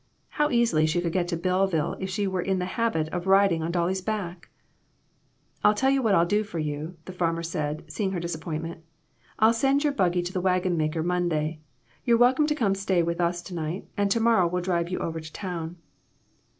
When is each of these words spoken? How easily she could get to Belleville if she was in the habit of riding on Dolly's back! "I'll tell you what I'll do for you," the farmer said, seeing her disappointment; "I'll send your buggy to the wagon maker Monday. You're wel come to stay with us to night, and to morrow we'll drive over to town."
How 0.29 0.49
easily 0.49 0.87
she 0.87 0.99
could 0.99 1.13
get 1.13 1.27
to 1.27 1.37
Belleville 1.37 1.95
if 1.99 2.09
she 2.09 2.25
was 2.25 2.47
in 2.47 2.57
the 2.57 2.65
habit 2.65 3.07
of 3.09 3.27
riding 3.27 3.61
on 3.61 3.71
Dolly's 3.71 4.01
back! 4.01 4.49
"I'll 5.63 5.75
tell 5.75 5.91
you 5.91 6.01
what 6.01 6.15
I'll 6.15 6.25
do 6.25 6.43
for 6.43 6.57
you," 6.57 6.97
the 7.05 7.13
farmer 7.13 7.43
said, 7.43 7.83
seeing 7.87 8.11
her 8.13 8.19
disappointment; 8.19 8.81
"I'll 9.37 9.53
send 9.53 9.83
your 9.83 9.93
buggy 9.93 10.23
to 10.23 10.33
the 10.33 10.41
wagon 10.41 10.75
maker 10.75 11.03
Monday. 11.03 11.59
You're 12.03 12.17
wel 12.17 12.33
come 12.33 12.47
to 12.47 12.73
stay 12.73 13.03
with 13.03 13.21
us 13.21 13.43
to 13.43 13.53
night, 13.53 13.85
and 13.95 14.09
to 14.09 14.19
morrow 14.19 14.47
we'll 14.47 14.63
drive 14.63 14.91
over 14.93 15.19
to 15.19 15.33
town." 15.33 15.75